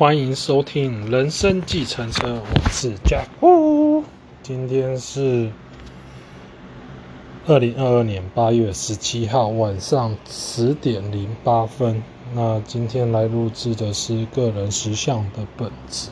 [0.00, 3.26] 欢迎收听《人生计程车》，我是 Jack。
[4.42, 5.50] 今天是
[7.46, 12.02] 二零二二年八月十七号晚上十点零八分。
[12.32, 16.08] 那今天来录制的是个人实相的本质，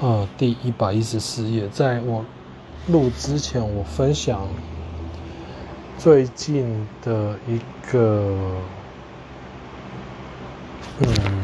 [0.00, 1.68] 呃，第一百一十四页。
[1.68, 2.24] 在我
[2.86, 4.48] 录之前，我分享
[5.98, 7.60] 最近的一
[7.92, 8.56] 个，
[11.00, 11.43] 嗯。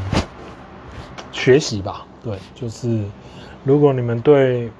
[1.41, 3.03] 学习吧，对，就是
[3.65, 4.71] 如果你们对，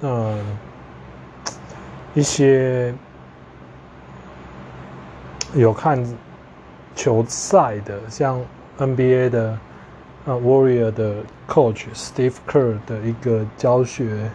[0.00, 0.38] 嗯，
[2.14, 2.94] 一些
[5.54, 6.02] 有看
[6.94, 8.40] 球赛的，像
[8.78, 9.58] NBA 的，
[10.24, 11.16] 呃，Warrior 的
[11.46, 14.30] Coach Steve Kerr 的一个教学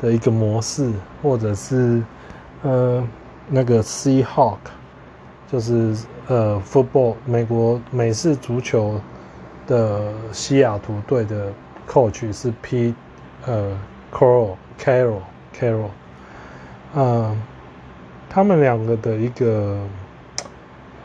[0.00, 2.00] 的一个模式，或者是
[2.62, 3.04] 呃
[3.48, 4.58] 那个 Seahawk，
[5.50, 5.96] 就是
[6.28, 9.00] 呃 Football 美国美式足球。
[9.68, 11.52] 的西雅图队的
[11.86, 12.92] coach 是 P，
[13.46, 13.78] 呃
[14.12, 15.20] ，Carroll Carroll
[15.56, 15.90] Carroll，
[16.94, 17.36] 呃，
[18.28, 19.78] 他们两个的一个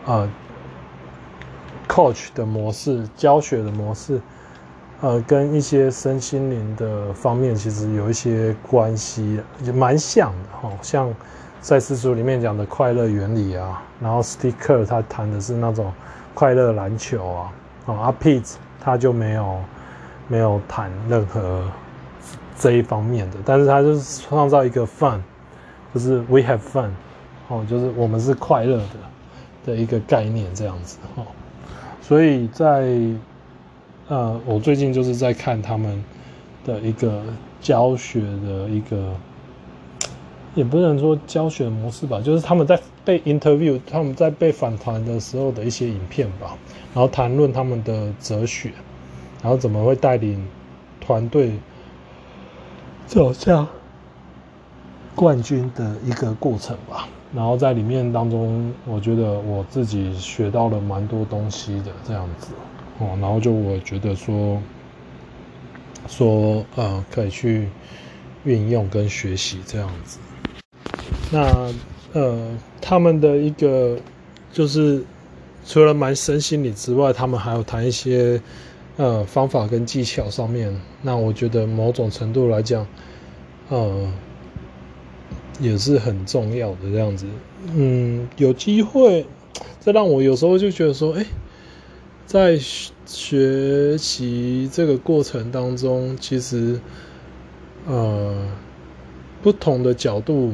[0.06, 0.30] 呃
[1.88, 4.22] coach 的模式，教学的模式，
[5.02, 10.72] 呃，跟一些身心灵的方面其实有一些关系，也蛮像的哈。
[10.82, 11.14] 像
[11.62, 15.92] 赛事书里面讲的快乐原理啊，然后 Sticker 他谈的是那种
[16.34, 17.52] 快乐篮球啊。
[17.86, 19.60] 哦，阿 Pete 他就没有
[20.28, 21.64] 没有谈任何
[22.58, 25.20] 这一方面的，但是他就是创造一个 fun，
[25.94, 26.90] 就是 we have fun，
[27.50, 28.86] 哦，就是我们是快乐的
[29.66, 31.26] 的一个概念这样子哦。
[32.02, 32.98] 所以在
[34.08, 36.04] 呃，我最近就是在看他们
[36.66, 37.24] 的一个
[37.62, 39.14] 教学的一个，
[40.54, 46.58] 也不能说教学模式吧，就是他们在被 interview，他们在被访谈的时候的一些影片吧。
[46.94, 48.72] 然后谈论他们的哲学，
[49.42, 50.48] 然后怎么会带领
[51.02, 51.54] 团队
[53.08, 53.68] 走向
[55.16, 57.08] 冠军的一个过程吧。
[57.34, 62.50] 然后在里面当中，我觉得我自己学到了蛮多东西的这样子
[63.00, 63.18] 哦。
[63.20, 64.62] 然后就我觉得说
[66.08, 67.70] 说呃，可以去
[68.44, 70.20] 运用跟学习这样子。
[71.32, 71.74] 那
[72.14, 74.00] 呃，他们的一个
[74.52, 75.04] 就是。
[75.66, 78.42] 除了蛮身心理之外，他们还有谈一些
[78.98, 80.78] 呃方法跟技巧上面。
[81.02, 82.86] 那我觉得某种程度来讲，
[83.70, 84.12] 呃，
[85.62, 87.26] 也是很重要的这样子。
[87.74, 89.26] 嗯，有机会，
[89.80, 91.26] 这让我有时候就觉得说，哎，
[92.26, 92.60] 在
[93.06, 96.78] 学习这个过程当中，其实
[97.88, 98.36] 呃
[99.42, 100.52] 不同的角度。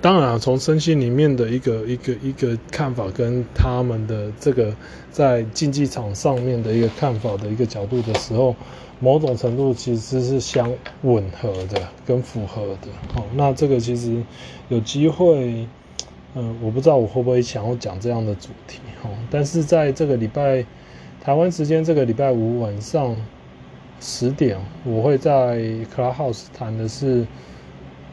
[0.00, 4.72] 当然啊，从身心里面的一个一个一个看法，跟他们的这个
[5.10, 8.54] 在竞技场上面的一个看法的一个角度的时候，
[9.00, 10.72] 某种程度其实是相
[11.02, 12.88] 吻合的，跟符合的。
[13.12, 14.22] 好，那这个其实
[14.68, 15.66] 有机会，
[16.36, 18.78] 嗯，我不知道我会不会想要讲这样的主题。
[19.02, 20.64] 哦，但是在这个礼拜
[21.20, 23.16] 台湾时间这个礼拜五晚上
[24.00, 25.58] 十点，我会在
[25.92, 27.26] Clubhouse 谈的是。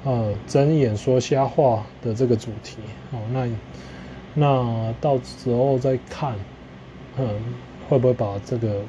[0.05, 2.77] 呃，睁眼说瞎话的这个主题
[3.11, 3.49] 哦，那
[4.35, 6.35] 那到时候再看，
[7.17, 7.27] 嗯，
[7.89, 8.81] 会不会把这个，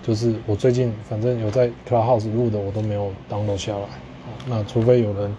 [0.00, 3.82] 就是我最近反正有在 Clubhouse 录的，我都没有 download 下来。
[3.82, 5.36] 哦，那除非有人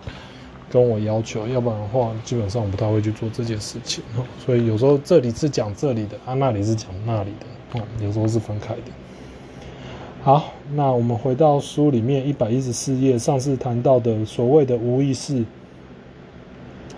[0.69, 4.03] 跟我要求，要不然的话，基本上我不太会去做这件事情。
[4.15, 8.91] 哦，所以有时候这里是讲这里的，啊，那里是讲那里的，哦，有时候是分开的。
[10.25, 15.45] 好，那我们回到书里面一百一十四页，上次谈到的所谓的无意识，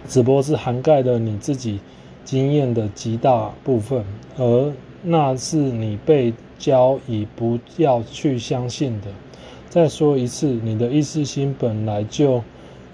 [0.07, 1.81] 只不过是涵盖了你自己
[2.23, 4.05] 经验的极大部分，
[4.37, 4.71] 而
[5.03, 9.07] 那是你被教以不要去相信的。
[9.67, 12.41] 再说一次，你的意识心本来就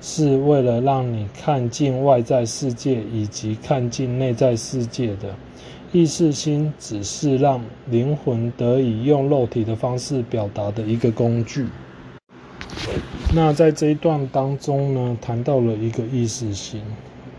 [0.01, 5.35] 是为了让你看见外在世界以及看见内在世界的。
[5.93, 11.67] 意识心只是让灵魂得以用肉体的方式表达的一个工具。
[13.31, 16.81] 那在这一段当中呢，谈到了一个意识心，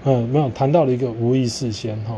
[0.05, 2.15] 嗯，没有谈到了一个无意识先哈。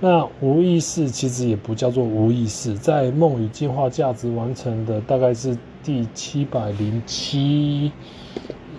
[0.00, 7.92] 那无意识其实也不叫做无意识，在《梦与进化价值》完成的大概是第七百零七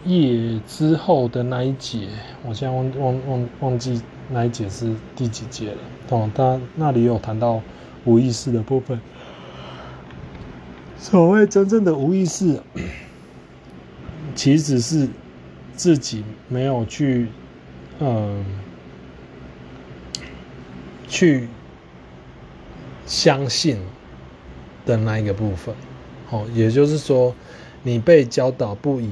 [0.04, 2.10] 页之后的那一节，
[2.46, 5.78] 我现在忘忘忘忘记那一节是第几节了。
[6.10, 7.62] 哦，他那里有谈到
[8.06, 9.00] 无意识的部分。
[10.98, 12.62] 所谓真正的无意识，
[14.36, 15.10] 其实是
[15.76, 17.28] 自己没有去，
[18.00, 18.46] 嗯，
[21.08, 21.48] 去
[23.06, 23.78] 相信
[24.86, 25.76] 的那一个部分。
[26.30, 27.36] 哦，也就是说，
[27.84, 29.10] 你被教导不以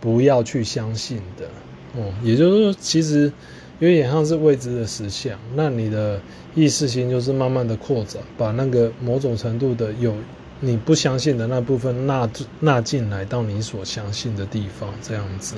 [0.00, 1.48] 不要去相信的，
[1.96, 3.32] 哦，也就是说，其实
[3.78, 5.38] 有点像是未知的实相。
[5.54, 6.20] 那你的
[6.54, 10.14] 意识心就是慢慢的扩展，把那个某种程度的有
[10.60, 12.28] 你不相信的那部分纳
[12.60, 15.56] 纳进来到你所相信的地方，这样子。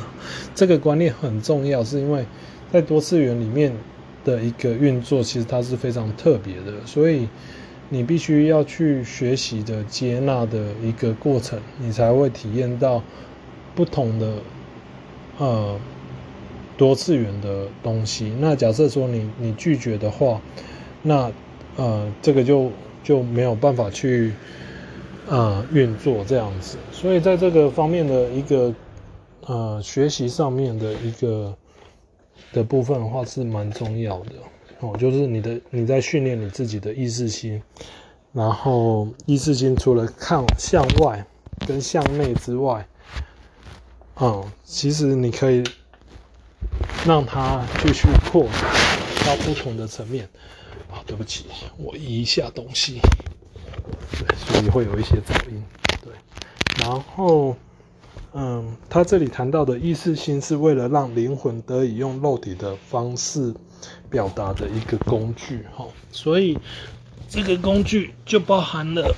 [0.55, 2.25] 这个观念很重要，是因为
[2.72, 3.72] 在多次元里面
[4.25, 7.28] 的一个运作，其实它是非常特别的，所以。
[7.93, 13.02] 你必须要去学习的接纳的一个过程，你才会体验到
[13.75, 14.34] 不同的
[15.38, 15.76] 呃
[16.81, 18.32] 多次元的东西。
[18.41, 20.41] 那假设说你你拒绝的话，
[21.03, 21.31] 那
[21.77, 22.73] 呃这个就
[23.05, 24.32] 就没有办法去
[25.29, 26.79] 呃运作这样子。
[26.91, 28.75] 所以在这个方面的一个
[29.43, 31.55] 呃学习上面的一个
[32.50, 34.32] 的部分的话，是蛮重要的。
[34.79, 37.62] 哦，就是你的你在训练你自己的意识心，
[38.32, 41.27] 然后意识心除了看向外
[41.67, 42.87] 跟向内之外，
[44.19, 45.62] 嗯，其实你可以
[47.06, 48.64] 让它继续扩展
[49.26, 50.28] 到不同的层面。
[50.90, 51.46] 啊、对不起，
[51.76, 53.00] 我移一下东西，
[54.12, 55.62] 对，所以会有一些噪音。
[56.02, 56.12] 对，
[56.84, 57.56] 然后。
[58.32, 63.52] 嗯，他这里谈到的意识心是为了让灵魂得以用肉体的方式
[64.08, 66.56] 表达的一个工具，哈，所以
[67.28, 69.16] 这个工具就包含了，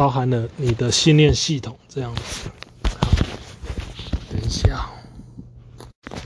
[0.00, 2.48] 包含了你的信念系统这样子。
[2.84, 3.10] 好，
[4.30, 4.90] 等一下，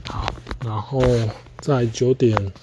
[0.05, 0.33] 好，
[0.63, 1.01] 然后
[1.59, 2.53] 在九点，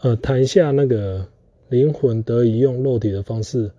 [0.00, 1.26] 呃，谈一下那个。
[1.70, 3.72] 灵魂得以用肉体的方式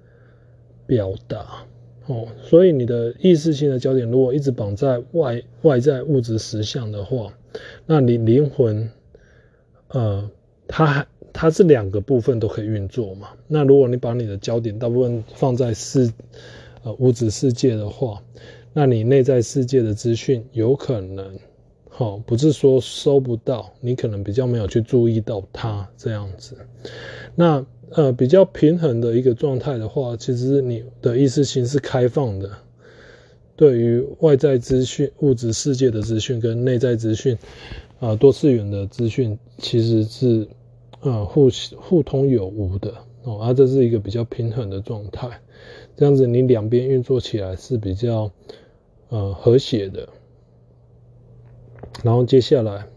[0.87, 1.63] 表达，
[2.07, 7.31] 哦，所以你的意识性的焦点如果一直绑在外外在物质实相的话，
[7.85, 8.89] 那你灵魂，
[9.89, 10.27] 呃，
[10.67, 13.29] 它它是两个部分都可以运作嘛。
[13.47, 16.13] 那如果你把你的焦点大部分放在世
[16.83, 18.21] 呃物质世界的话，
[18.71, 21.37] 那你内在世界的资讯有可能，
[21.89, 26.55] 好，不是说收不到，你可能比较没有去注意到它这样子，
[27.35, 27.65] 那。
[27.95, 32.49] 呃，比较平衡的一个状态的话，其实你的意识心是开放的，
[33.55, 37.37] 对于外在资讯、物质世界的资讯跟内在资讯，
[37.99, 40.47] 啊、多次元的资讯其实是
[41.03, 45.41] 呃互互通有无的哦，而、啊、这是一个比较平衡的状态，
[45.95, 48.31] 这样子你两边运作起来是比较
[49.09, 50.09] 呃和谐的。
[52.03, 52.87] 然后接下来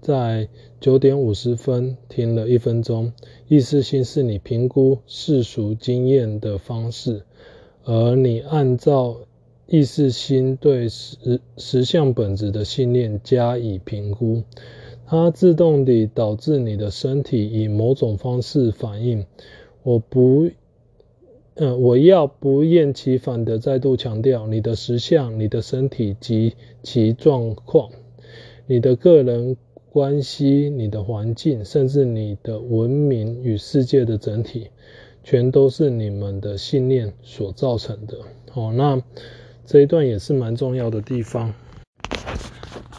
[0.00, 0.48] 在。
[0.82, 3.12] 九点五十分，停了一分钟。
[3.46, 7.22] 意识心是你评估世俗经验的方式，
[7.84, 9.18] 而你按照
[9.68, 14.42] 意识心对实实相本质的信念加以评估，
[15.12, 19.26] 它自动地导致你的身体以某种方式反应。
[19.82, 20.48] 我不，
[21.54, 27.90] 呃，我要不厌其烦地再度强调，你的实相、你的身体及其状况，
[28.66, 29.58] 你的个人。
[29.90, 34.68] 关系你的环境，甚至你的文明与世界的整体，
[35.22, 38.16] 全都是你们的信念所造成的。
[38.54, 39.02] 哦，那
[39.66, 41.52] 这一段也是蛮重要的地方。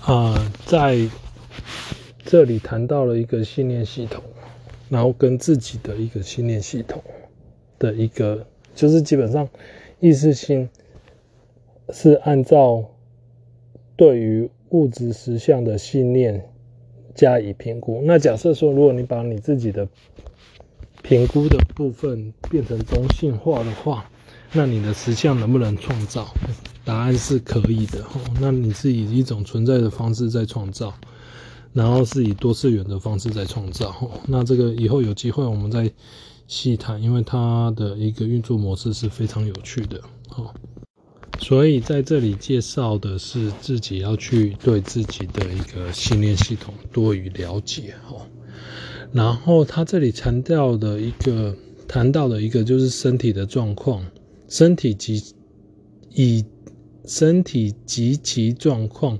[0.05, 1.09] 啊、在
[2.25, 4.23] 这里谈到了一个信念系统，
[4.89, 7.03] 然后跟自己的一个信念系统
[7.79, 9.47] 的一个，就是基本上
[9.99, 10.69] 意识心
[11.91, 12.83] 是按照
[13.95, 16.49] 对于物质实相的信念。
[17.15, 18.01] 加以评估。
[18.05, 19.87] 那假设说，如果你把你自己的
[21.03, 24.09] 评估的部分变成中性化的话，
[24.51, 26.33] 那你的实相能不能创造？
[26.83, 28.03] 答案是可以的。
[28.41, 30.91] 那你是以一种存在的方式在创造，
[31.73, 33.93] 然后是以多次元的方式在创造。
[34.27, 35.91] 那这个以后有机会我们再
[36.47, 39.99] 细谈，因为它的一个运作模式是非常有趣的。
[41.39, 48.21] 所以在这里介绍的是自己要去对自己的一个信念系统多于了解哦，
[49.11, 51.55] 然后他这里强调的一个
[51.87, 54.05] 谈到的一个就是身体的状况，
[54.47, 55.21] 身体及
[56.11, 56.45] 以
[57.05, 59.19] 身体及其状况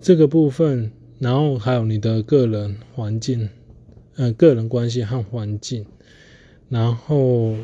[0.00, 3.48] 这个部分，然后还有你的个人环境，
[4.16, 5.86] 呃，个人关系和环境，
[6.68, 7.54] 然后。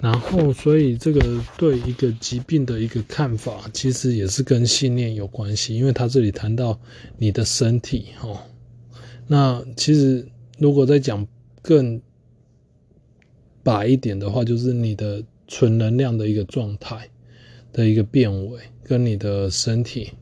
[0.00, 5.74] 然后，所以这个对一个疾病的一个看法，其实也是跟信念有关系。
[5.74, 6.78] 因为他这里谈到
[7.16, 8.38] 你的身体，哦，
[9.26, 10.24] 那其实
[10.56, 11.26] 如果再讲
[11.62, 12.00] 更
[13.64, 17.10] 白一点的话，就是你的纯能量的一个状态
[17.72, 20.12] 的一个变位，跟你的身体，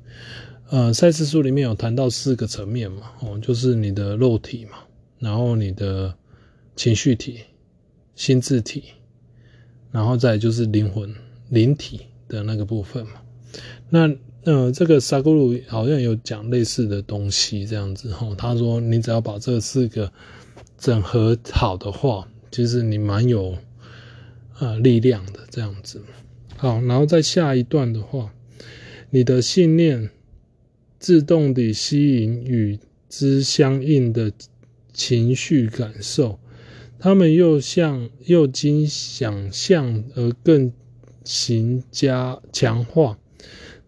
[0.68, 4.78] 呃，赛斯书里面有谈到四个层面嘛，哦，就是你的肉体嘛，
[5.20, 6.12] 然后你的
[6.74, 7.40] 情绪体、
[8.16, 8.82] 心智体，
[9.92, 11.14] 然后再就是灵魂
[11.50, 13.12] 灵体的那个部分嘛。
[13.88, 18.34] 那呃，这个萨古鲁好像有讲类似的东西这样子哈。
[18.36, 20.12] 他说，你只要把这四个
[20.76, 23.56] 整合好的话，其实你蛮有
[24.58, 26.02] 呃力量的这样子。
[26.56, 28.32] 好，然后在下一段的话，
[29.10, 30.10] 你的信念
[30.98, 34.32] 自动地吸引与之相应的
[34.92, 36.38] 情绪感受，
[36.98, 40.72] 他们又像又经想象而更
[41.24, 43.18] 行加强化。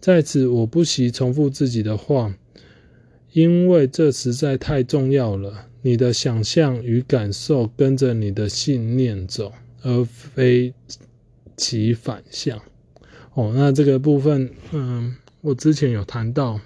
[0.01, 2.35] 在此，我不惜重复自己的话，
[3.33, 5.67] 因为这实在太重要了。
[5.83, 10.75] 你的想象与感受跟着你的信念走，而非。
[11.61, 12.63] 其反向，
[13.35, 16.61] 哦，那这个部分，嗯，我之前有谈到，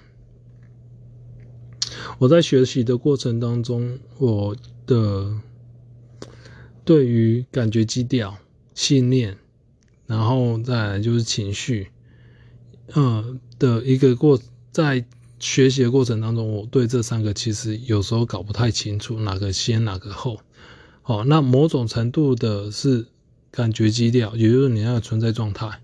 [2.23, 4.55] 我在学习的过程当中，我
[4.87, 5.29] 的
[6.85, 8.37] 对于感觉基调、
[8.73, 9.35] 信念，
[10.07, 11.89] 然后再来就是情绪，
[12.95, 14.39] 嗯的一个过，
[14.71, 15.03] 在
[15.37, 20.39] 学习的过程当中，我对这三个其实有时候搞不太清楚，哪个先，哪个后，
[21.03, 23.07] 哦，那某种程度的是。
[23.51, 25.79] 感觉基调，也就是你那个存在状态，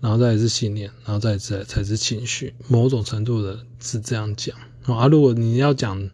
[0.00, 2.54] 然后再是信念，然后再再才是情绪。
[2.68, 5.06] 某种程度的是这样讲啊。
[5.06, 6.10] 如果你要讲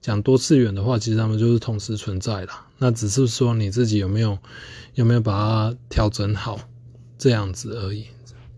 [0.00, 2.52] 讲多次元的话，其实他们就是同时存在的。
[2.78, 4.38] 那只是说你自己有没有
[4.94, 6.60] 有没有把它调整好
[7.18, 8.06] 这样子而已。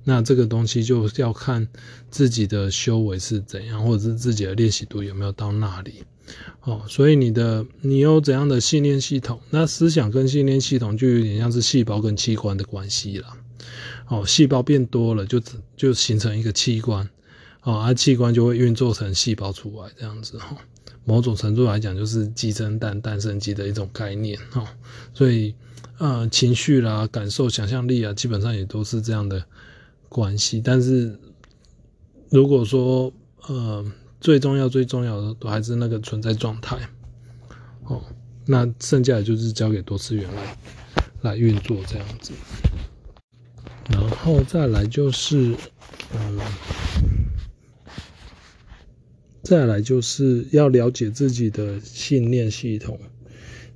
[0.04, 1.68] 那这个东西就要看
[2.10, 6.04] 自己的修为是怎样，或者是自己的练习度有没有到那里。
[6.62, 9.40] 哦，所以你的你有怎样的信念系统？
[9.50, 13.26] 那思想跟信念系统就有点像是细胞跟器官的关系了。
[14.08, 17.08] 哦，细胞变多了就，就就形成一个器官，
[17.62, 20.38] 哦，而、啊、器官就会运作成细胞出来这样子。
[20.38, 20.56] 哈、
[21.04, 24.38] 某种程度来讲，就是鸡生蛋，蛋生鸡的一种概念。
[24.50, 24.66] 哈、
[25.14, 25.54] 所以
[25.98, 29.44] 呃，情绪啦、感受、想象力啊，基本上也都是这样的
[30.08, 30.60] 关系。
[30.60, 31.18] 但是
[32.30, 33.12] 如果说
[33.46, 33.84] 呃。
[34.22, 36.78] 最重要、最重要的都还是那个存在状态，
[37.86, 38.00] 哦，
[38.46, 40.56] 那剩下的就是交给多次元来
[41.22, 42.32] 来运作这样子，
[43.88, 45.56] 然后再来就是，
[46.14, 46.38] 嗯，
[49.42, 52.98] 再来就是要了解自己的信念系统，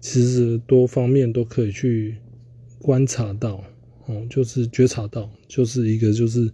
[0.01, 2.17] 其实多方面都可以去
[2.79, 3.65] 观察到，
[4.07, 6.53] 哦，就是觉察到，就是一个就是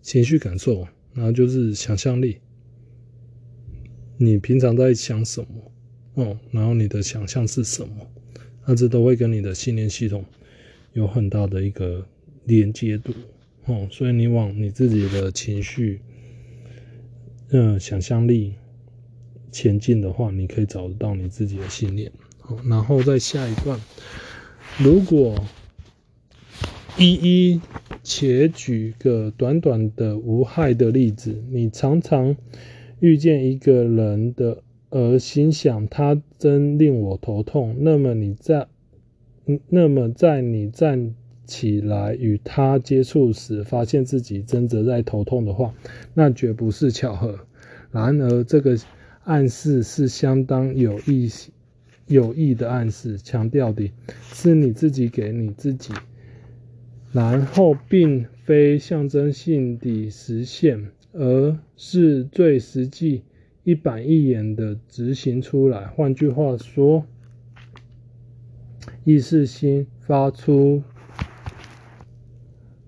[0.00, 2.38] 情绪感受，然后就是想象力。
[4.16, 6.22] 你平常在想什么？
[6.22, 7.94] 哦，然后你的想象是什么？
[8.66, 10.24] 那这都会跟你的信念系统
[10.92, 12.06] 有很大的一个
[12.44, 13.12] 连接度。
[13.64, 16.00] 哦，所以你往你自己的情绪、
[17.50, 18.54] 嗯，想象力
[19.52, 22.12] 前进的话，你可以找得到你自己的信念。
[22.38, 23.78] 好，然后在下一段，
[24.78, 25.34] 如果
[26.98, 27.60] 一一
[28.02, 32.36] 且举个短短的无害的例子，你常常。
[33.02, 38.66] 遇见一个人的，而心想他真令我头痛，那么你在，
[39.70, 41.14] 那么在你站
[41.50, 45.74] 起来与他接触时，发现自己真的在头痛的话，
[46.14, 47.40] 那绝不是巧合。
[47.90, 48.78] 然而，这个
[49.24, 51.28] 暗示是相当有意
[52.06, 53.90] 有意的暗示，强调的
[54.32, 55.92] 是你自己给你自己，
[57.12, 60.92] 然后并非象征性的实现。
[61.12, 63.24] 而是最实际、
[63.64, 65.88] 一板一眼的执行出来。
[65.88, 67.04] 换句话说，
[69.02, 70.84] 意识心发出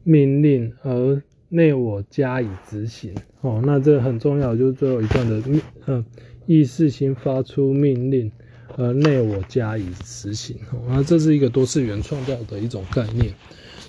[0.05, 3.15] 命令，而内我加以执行。
[3.41, 6.05] 哦，那这很重要，就是最后一段的命，嗯，
[6.47, 8.31] 意识心发出命令，
[8.77, 10.57] 而内我加以执行。
[10.73, 13.35] 哦，那这是一个多次元创造的一种概念。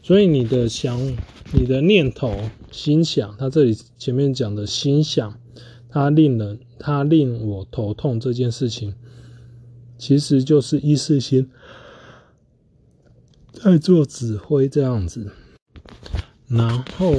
[0.01, 0.99] 所以你的想，
[1.53, 2.37] 你的念头、
[2.71, 5.39] 心想，他这里前面讲的心想，
[5.89, 8.95] 它令人，它令我头痛这件事情，
[9.97, 11.49] 其实就是意识心
[13.53, 15.31] 在做指挥这样子，
[16.55, 17.15] 然后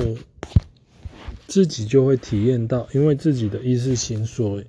[1.49, 4.63] 自己就会体验到，因为自己的意识心所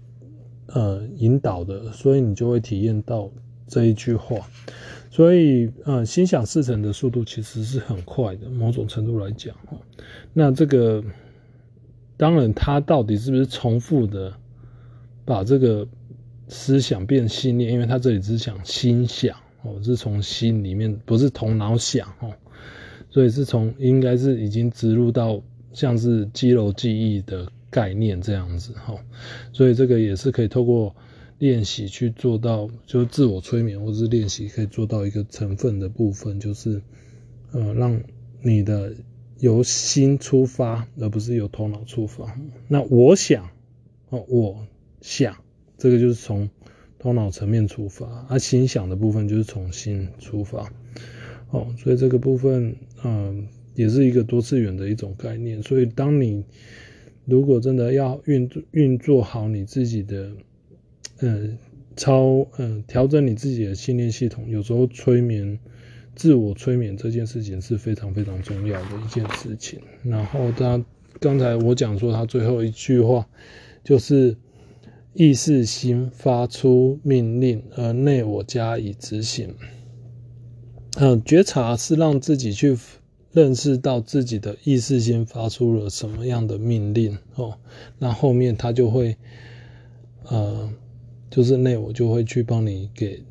[0.65, 3.29] 呃引导的，所以你就会体验到
[3.67, 4.37] 这一句话。
[5.11, 9.55] 所以，呃，心想事成的速度其实是很快的，某种程度来讲，
[10.33, 11.03] 那这个
[12.17, 14.33] 当然，它到底是不是重复的
[15.23, 15.87] 把这个
[16.49, 17.71] 思想变信念？
[17.71, 22.33] 因为它这里只讲心想哦，是从心里面，不是头脑想哦，
[23.15, 25.41] 所以是从应该是已经植入到
[25.71, 28.93] 像是肌肉记忆的概念这样子哈，
[29.53, 30.93] 所以这个也是可以透过
[31.37, 36.81] 练习去做到，就是自我催眠或是练习可以做到一个成分的部分，就是
[37.53, 38.01] 呃，让
[38.41, 38.93] 你的
[39.39, 42.37] 由心出发，而不是由头脑出发。
[42.67, 43.47] 那我想，
[44.09, 44.67] 哦，我
[44.99, 45.37] 想，
[45.77, 46.49] 这个就是从
[46.99, 50.69] 头脑层面出发，而、啊、心想的部分就是从心出发。
[51.51, 55.61] 哦，所以这个部分，嗯、也是一个多次元的一种概念。
[55.63, 56.43] 所以，当你
[57.25, 60.31] 如果真的要运作运作好你自己的，
[61.21, 61.57] 嗯、
[61.95, 65.57] 超，嗯、调整你自己的信念系统，有时候催眠、
[66.15, 69.79] 自我催眠这件事情是非常非常重要的一件事情。
[70.03, 70.83] 然后，他
[71.19, 73.25] 刚才我讲说，他最后一句话
[73.83, 74.35] 就是
[75.13, 79.55] 意识心发出命令，而内我加以执行。
[80.97, 82.77] 嗯，觉察是让自己去
[83.33, 87.57] 认识到自己的意识先发出了什么样的命令哦，
[87.99, 89.17] 那后面他就会，
[90.23, 90.71] 呃，
[91.29, 93.21] 就是内我就会去帮你给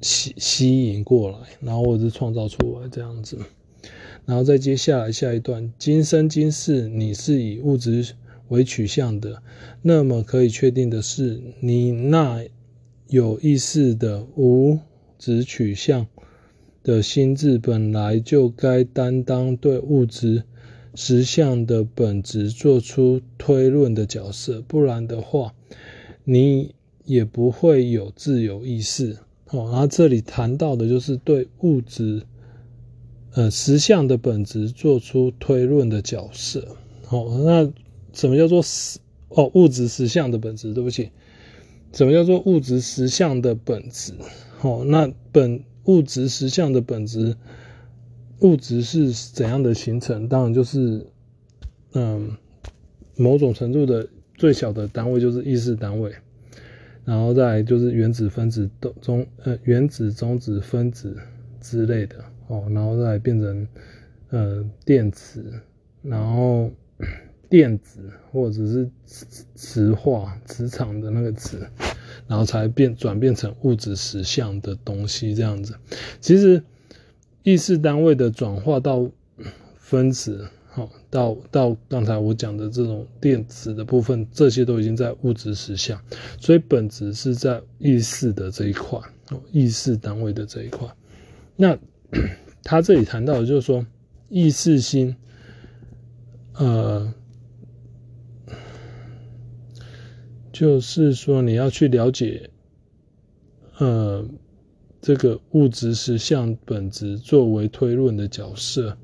[0.00, 3.36] 吸吸引过来，然后或者是创造出来这样子，
[4.24, 8.14] 然后再接下来下一段，今生今世你是以物质
[8.50, 9.42] 为取向的，
[9.82, 12.44] 那么可以确定的是，你那
[13.08, 14.78] 有意识的物
[15.18, 16.06] 质取向。
[16.88, 20.44] 的心智本来就该担当对物质
[20.94, 25.52] 实相的本质做出推论的角色，不然的话，
[26.24, 29.18] 你也不会有自由意识。
[29.50, 32.22] 哦，然后这里谈到的就是对物质
[33.34, 36.68] 呃实相的本质做出推论的角色。
[37.10, 37.70] 哦，那
[38.14, 40.72] 什么叫做实哦物质实相的本质？
[40.72, 41.10] 对不起，
[41.92, 44.14] 什么叫做物质实相的本质？
[44.62, 45.62] 哦，那本。
[45.88, 47.34] 物质实相的本质，
[48.40, 50.28] 物质是怎样的形成？
[50.28, 51.06] 当然就是，
[51.94, 52.36] 嗯，
[53.16, 56.12] 某种程度的最小的单位就是意识单位，
[57.06, 58.68] 然后再就是原子、分子、
[59.00, 61.16] 中呃原子、中子、分子
[61.58, 62.16] 之类的
[62.48, 63.66] 哦，然后再变成
[64.28, 65.42] 呃电磁，
[66.02, 66.70] 然后
[67.48, 71.66] 电子或者是磁磁化磁场的那个磁。
[72.28, 75.74] 然后才变转变成物质实相的东西，这样子。
[76.20, 76.62] 其实
[77.42, 79.10] 意识单位的转化到
[79.78, 86.00] 分子，好，到到刚才我讲的这种电子的部分，这些都已经在物质实相，
[86.38, 89.00] 所以本质是在意识的这一块，
[89.50, 90.86] 意识单位的这一块。
[91.56, 91.76] 那
[92.62, 93.84] 他这里谈到的就是说，
[94.28, 95.16] 意识心，
[96.54, 97.12] 呃。
[100.58, 102.50] 就是说，你要去了解，
[103.78, 104.28] 呃，
[105.00, 108.98] 这个物质实相本质作为推论的角色，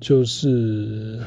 [0.00, 1.20] 就是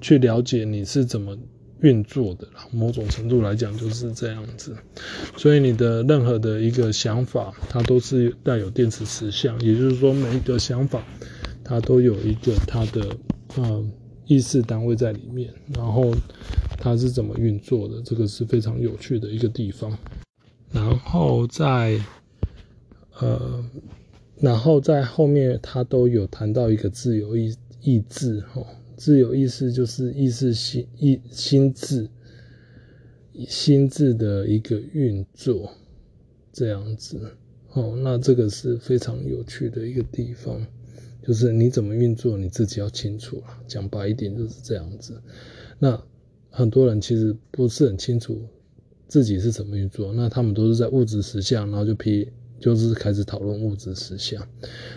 [0.00, 1.38] 去了解你是怎么
[1.82, 2.48] 运作的。
[2.72, 4.76] 某种程度来讲，就是这样子。
[5.36, 11.06] 所以你的任何的一个想法，它都是带有电磁实相，也就是说，每一个想法
[11.62, 13.16] 它都有一个它的
[13.54, 13.84] 呃
[14.26, 16.14] 意识单位在里面，然后。
[16.78, 18.00] 它是怎么运作的？
[18.02, 19.98] 这个是非常有趣的一个地方。
[20.70, 21.98] 然后在
[23.18, 23.64] 呃，
[24.38, 28.64] 然后在后面，他都有谈到一个自由意意志，哈，
[28.96, 32.08] 自由意识就是意识心意心智
[33.48, 35.72] 心智的一个运作，
[36.52, 37.32] 这样子。
[37.72, 40.64] 哦，那这个是非常有趣的一个地方，
[41.26, 43.58] 就是你怎么运作，你自己要清楚啊。
[43.66, 45.20] 讲白一点就是这样子。
[45.78, 46.00] 那。
[46.48, 48.40] 很多人其实不是很清楚
[49.08, 52.26] 自己是怎么运作，那他们都是在物质实相，然后就批
[52.58, 54.42] 就是开始讨论物质实相。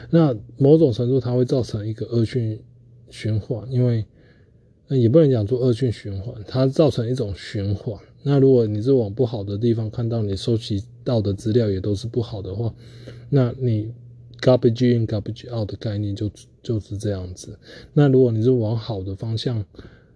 [0.10, 2.58] 那某种程度它会造成一个恶性
[3.10, 4.06] 循环，因为
[4.88, 8.00] 也不能讲做恶性循环，它造成一种循环。
[8.24, 12.74] 那如果你是往不好的地方看到你收集到的资料也都是不好的话，
[13.30, 13.94] 那你
[14.41, 17.58] garbage in garbage out 的概念就就是这样子。
[17.93, 19.65] 那如果你是往好的方向。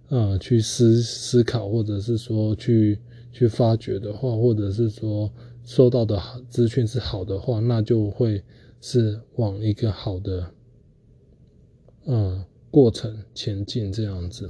[0.09, 2.99] 呃，去思思考，或者是说去
[3.31, 5.31] 去发掘的话，或者是说
[5.63, 8.43] 收到的资讯是好的话，那就会
[8.79, 10.51] 是往一个好的
[12.05, 14.47] 呃过程前进这样子。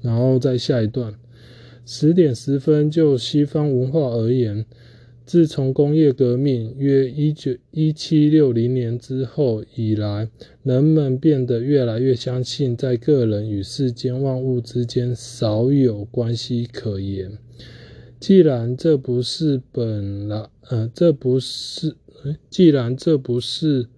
[0.00, 1.14] 然后在下一段，
[1.84, 4.66] 十点十分，就西方文化而言。
[5.26, 10.30] 自从工业革命约一九一七六零年之后以来，
[10.62, 17.36] 人们变得越来越相信，在个人与世间万物之间少有关系可言。
[18.20, 21.96] 既然这不是本来，呃，这不是，
[22.48, 23.88] 既然这不是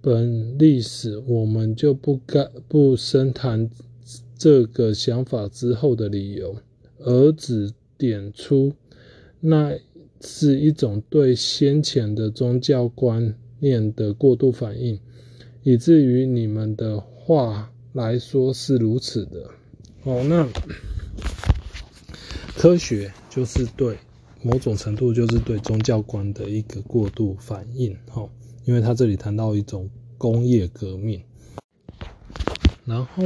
[0.00, 3.68] 本历史，我们就不该不深谈
[4.38, 6.56] 这个想法之后的理由，
[7.00, 8.72] 而只点出。
[9.40, 9.78] 那
[10.20, 14.98] 是一种对先前的宗教观念的过度反应，
[15.62, 19.50] 以至于你们的话来说是如此的。
[20.04, 20.48] 哦，那
[22.56, 23.96] 科学就是对
[24.42, 27.96] 某种程度就是对宗教观的一个过度反应。
[28.14, 28.28] 哦，
[28.64, 31.22] 因为他这里谈到一种工业革命，
[32.84, 33.22] 然后。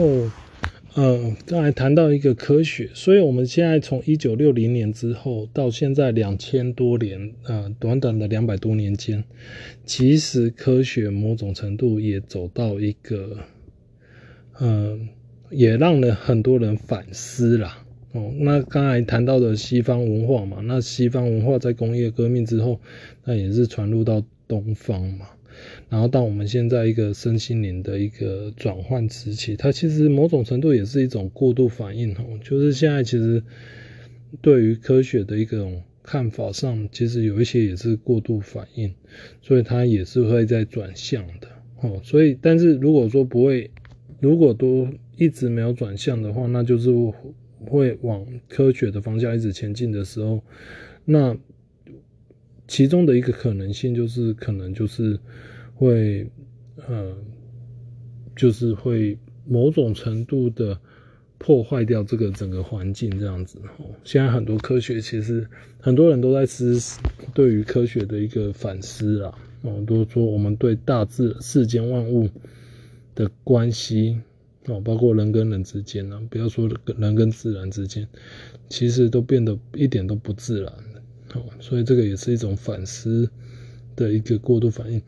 [0.94, 9.24] 嗯，刚才谈到一个科学，所以我们现在从一九六零年之后到现在两千多年，呃，短短的两百多年间，
[9.87, 13.38] 其实科学某种程度也走到一个，
[14.61, 15.09] 嗯，
[15.48, 17.78] 也让了很多人反思啦。
[18.12, 22.78] 哦，那刚才谈到的西方文化嘛，那西方文化在工业革命之后，
[23.24, 25.26] 那也是传入到东方嘛。
[25.92, 32.40] 然后到我们现在一个身心灵的一个转换时期，它其实某种程度也是一种过度反应哦。
[32.42, 33.42] 就是现在其实
[34.40, 38.94] 对于科学的一种看法上，其实有一些也是过度反应，
[39.42, 41.48] 所以它也是会在转向的
[41.83, 42.00] 哦。
[42.02, 43.70] 所以，但是如果说不会，
[44.18, 46.90] 如果都一直没有转向的话，那就是
[47.66, 50.42] 会往科学的方向一直前进的时候，
[51.05, 51.37] 那
[52.66, 55.20] 其中的一个可能性就是可能就是。
[55.74, 56.30] 会，
[56.88, 57.14] 呃，
[58.37, 60.78] 就是会某种程度的
[61.38, 63.58] 破坏掉这个整个环境，这样子。
[63.78, 65.46] 哦现在很多科学其实
[65.80, 67.00] 很多人都在思
[67.35, 72.28] 对于科学的一个反思啊，哦，都说我们对大自世间万物
[73.14, 74.20] 的关系，
[74.66, 78.06] 哦，包括人跟人之间呢，不要说人跟自然之间，
[78.68, 80.72] 其实都变得一点都不自然，
[81.35, 83.28] 哦，所以这个也是一种反思
[83.96, 85.02] 的一个过度反应。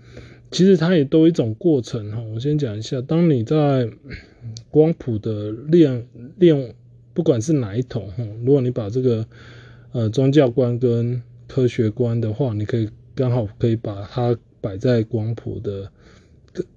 [0.55, 3.91] 其实它也都有一种过程哈，我先讲一下，当你在
[4.71, 6.07] 光谱的练
[6.39, 6.73] 练，
[7.13, 9.27] 不管是哪一头哈，如果你把这个
[9.91, 15.91] 呃宗教观跟科学观的话，你可以刚好可以把它摆在光谱的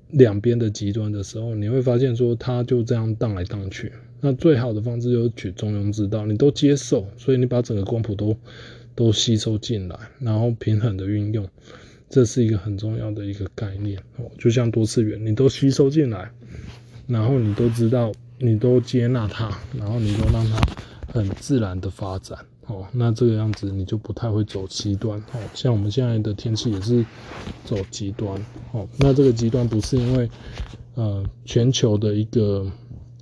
[0.10, 3.92] 两边的极端的时候，你会发现说它就这样荡来荡去。
[4.22, 8.36] 那最好的方式就是取中庸之道，你都接受，所以你把整个光谱都
[8.96, 11.48] 都吸收进来，然后平衡的运用。
[12.10, 16.32] 这是一个很重要的一个概念哦，就像多次元，你都吸收进来，
[17.06, 20.60] 然后你都知道，你都接纳它，然后你都让它
[21.12, 25.40] 很自然的发展哦，那这个样子你就不太会走极端哦。
[25.54, 27.06] 像我们现在的天气也是
[27.66, 28.42] 走极端
[28.72, 30.30] 哦，那这个极端不是因为
[30.96, 32.72] 呃全球的一个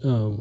[0.02, 0.38] 呃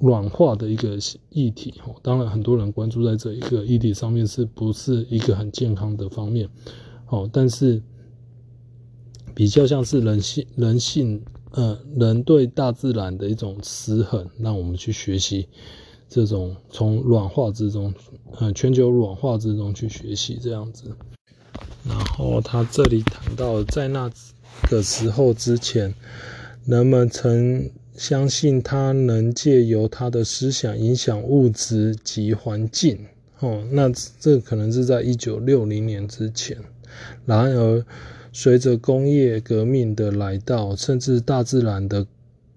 [0.00, 0.98] 软化的一个
[1.30, 6.48] 议题哦，当然很多人关注在这一个议题上面，是不是一个很健康的方面？
[7.08, 7.82] 哦，但是
[9.34, 15.48] 比较像是人性，人性，呃，人对大自然的一种失衡，让我们去学习
[16.08, 17.92] 这种从软化之中，
[18.38, 20.96] 呃，全球软化之中去学习这样子。
[21.86, 24.10] 然后他这里谈到，在那
[24.70, 25.94] 个时候之前，
[26.64, 33.06] 人们曾相信他能借由他的思想影响物质及环境。
[33.40, 36.56] 哦，那这可能是在一九六零年之前。
[37.26, 37.84] 然而，
[38.32, 42.06] 随着工业革命的来到，甚至大自然的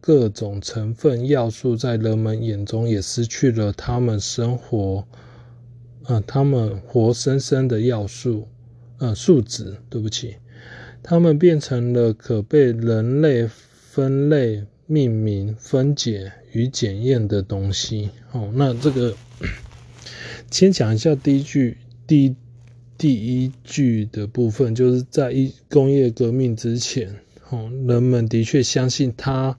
[0.01, 5.05] 各种成分要素在人们眼中也失去了他们生活，
[6.05, 8.47] 呃，他们活生生的要素，
[8.97, 10.37] 呃，数值，对不起，
[11.03, 18.09] 他们变成了可被人类分类、命名、分解与检验的东西。
[18.31, 19.13] 哦，那这个
[20.49, 22.35] 先讲一下第一句，第一。
[22.97, 27.15] 第一句的部分，就是在一工业革命之前，
[27.49, 29.57] 哦，人们的确相信他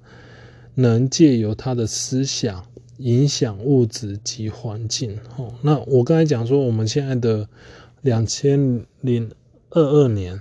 [0.74, 5.18] 能借由他的思想影响物质及环境。
[5.37, 7.48] 哦，那我刚才讲说，我们现在的
[8.03, 9.31] 两千零
[9.70, 10.40] 二二年，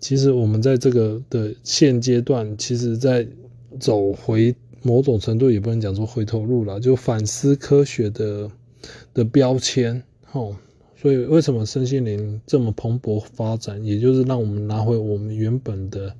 [0.00, 3.28] 其实我们在这个的现阶段，其实在
[3.78, 8.50] 走回某种程度，也不能讲说回头路了，就反思科学的
[9.14, 10.56] 的标签，哦。
[11.02, 13.84] 所以，为什么身心灵这么蓬勃发展？
[13.84, 16.14] 也就是让我们拿回我们原本的，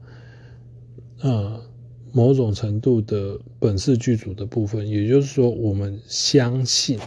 [1.21, 1.63] 呃，
[2.11, 4.89] 某种程度的本质具足的部分。
[4.89, 6.99] 也就是说，我们相信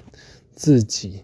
[0.54, 1.24] 自己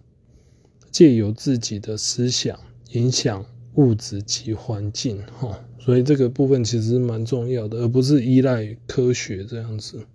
[0.91, 2.59] 借由自己的思想
[2.89, 5.57] 影响物质及环境，哈。
[5.79, 10.05] 所以这个部分其实蛮重要的，而不是依赖科学这样子。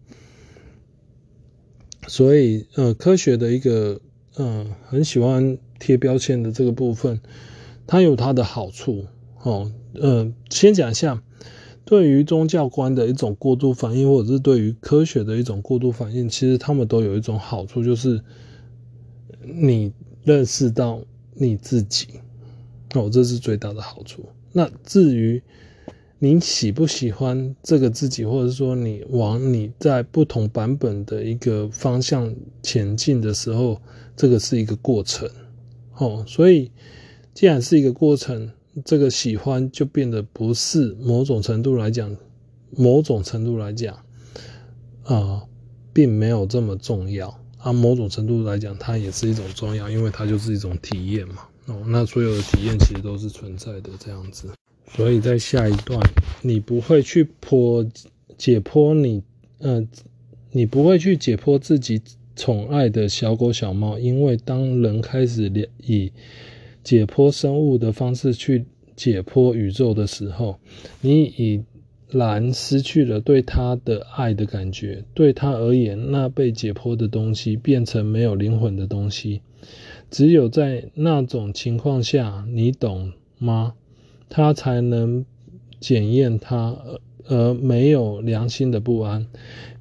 [2.06, 3.98] 所以，呃，科学的一个，
[4.36, 5.56] 嗯、呃，很喜欢。
[5.78, 7.20] 贴标签的这个部分，
[7.86, 9.06] 它有它的好处
[9.42, 9.72] 哦。
[9.94, 11.22] 呃，先讲一下，
[11.84, 18.22] 对于宗教观的一种过度反应，或者是对于科学的一种过度反应，其实他们都有一种好处，就是
[19.42, 19.92] 你
[20.24, 21.00] 认识到
[21.34, 22.08] 你自己
[22.94, 24.26] 哦，这是最大的好处。
[24.52, 25.42] 那至于
[26.18, 33.80] 你喜不喜欢这个自己，或者说你往你在不同版本的一个方向前进的时候，
[34.16, 35.28] 这个是一个过程
[35.96, 36.24] 哦。
[36.26, 36.70] 所以
[37.34, 38.52] 既然是一个过程，
[38.84, 42.16] 这个喜欢就变得不是某种程度来讲，
[42.70, 43.98] 某种程度来讲，
[45.04, 45.42] 啊、
[45.92, 47.38] 并没有这么重要。
[47.58, 51.48] 啊，某种程度来讲，它也是一种重要，因为它就是一种体验嘛。
[51.66, 54.48] 哦，那所有的体验其实都是存在的这样子。
[54.88, 56.00] 所以在下一段，
[56.42, 57.90] 你不会去剖
[58.38, 59.20] 解剖你，
[59.58, 59.84] 呃，
[60.52, 62.00] 你不会去解剖自己
[62.36, 65.50] 宠爱的小狗小猫，因为当人开始
[65.82, 66.12] 以
[66.84, 70.60] 解剖生物的方式去解剖宇宙的时候，
[71.00, 71.64] 你已。
[72.08, 79.42] 然失去了对它的爱的感觉，对他而言，那被解剖的东西变成没有灵魂的东西。
[80.08, 83.74] 只有在那种情况下，你懂吗？
[84.28, 85.26] 他才能
[85.80, 86.78] 检验他，
[87.28, 89.26] 而没有良心的不安，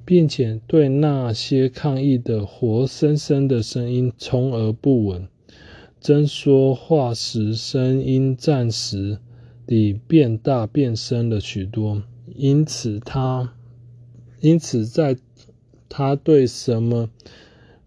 [0.04, 5.28] 并且对那些抗议的活生生的声音充耳不闻。
[6.00, 9.18] 真说话时，声音暂时
[9.66, 12.02] 地变大变深了许多。
[12.34, 13.54] 因此他，
[14.40, 15.16] 因此，在
[15.88, 17.08] 他对什么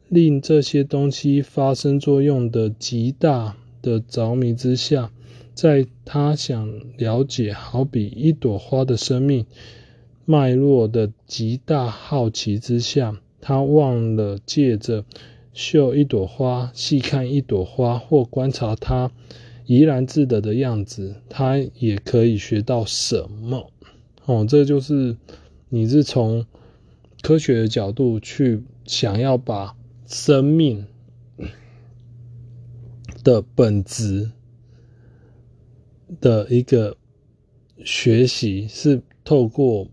[0.08, 5.12] 令这些东西发生作用的极大的着迷之下，
[5.62, 9.46] 在他想了解好比一朵花的生命
[10.24, 15.04] 脉络的极大好奇之下，他忘了借着
[15.52, 19.12] 嗅一朵花、细看一朵花或观察它
[19.66, 23.70] 怡然自得的样子，他也可以学到什么。
[24.24, 25.18] 哦，这就是
[25.68, 26.46] 你是从
[27.22, 29.76] 科学的角度去想要把
[30.08, 30.86] 生命
[33.26, 34.32] 的本质
[36.22, 36.96] 的一个
[37.84, 39.88] 学习，是透过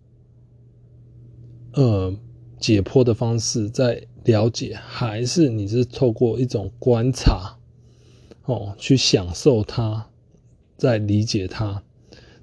[1.73, 2.15] 呃
[2.59, 7.57] 解剖的方式在了解，还是你是透过一种观察
[8.45, 10.09] 哦去享受它，
[10.77, 11.83] 在理解它，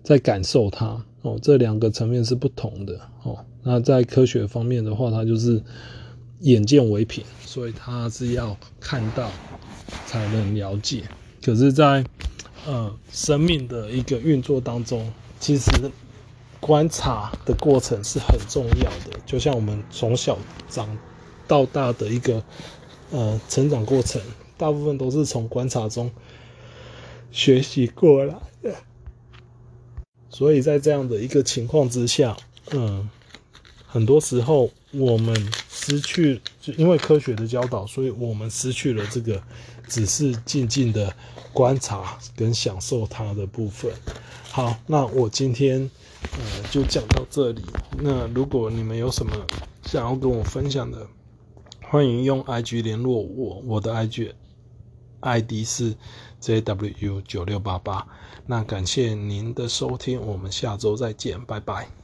[0.03, 1.05] 在感受它。
[1.23, 3.45] 哦，这两个层面是不同的哦。
[3.63, 5.63] 那在科学方面的话，它就是
[6.41, 9.31] 眼见为凭，所以它是要看到
[10.05, 11.03] 才能了解。
[11.41, 12.03] 可是在，
[12.65, 15.71] 呃生命的一个运作当中，其实
[16.59, 19.19] 观察的过程是很重要的。
[19.25, 20.37] 就像我们从小
[20.69, 20.97] 长
[21.47, 22.43] 到大的一个
[23.11, 24.21] 呃成长过程，
[24.57, 26.11] 大部分都是从观察中
[27.31, 28.73] 学习过来的。
[30.29, 32.35] 所以在这样的一个情况之下，
[32.71, 33.07] 嗯，
[33.85, 39.43] 很多时候我们失去，就因为科学的教导，所以我们失去了这个
[39.87, 41.15] 只是静静的
[41.53, 43.91] 观察跟享受它的部分。
[44.51, 45.89] 好，那我今天
[46.33, 47.63] 呃就讲到这里。
[47.99, 49.31] 那如果你们有什么
[49.85, 51.07] 想要跟我分享的，
[51.81, 54.33] 欢迎用 IG 联络我，我的 IG
[55.21, 55.95] ID 是
[56.41, 58.07] JWU 九六八八。
[58.45, 62.02] 那感谢您的收听，我们下周再见，拜拜。